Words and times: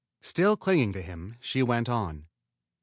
Still 0.23 0.57
clinging 0.57 0.93
to 0.93 1.01
him, 1.03 1.35
she 1.41 1.61
went 1.61 1.87
on. 1.87 2.25